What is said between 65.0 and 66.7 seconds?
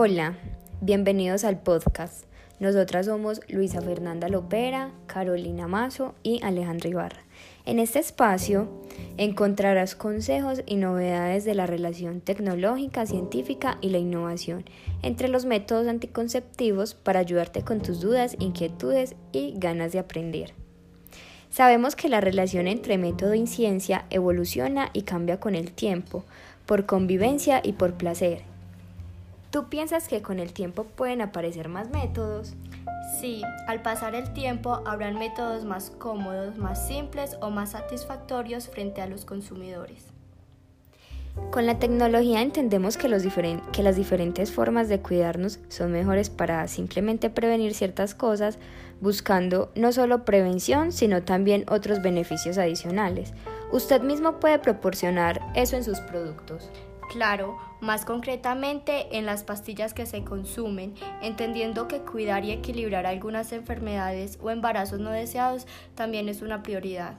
no deseados también es una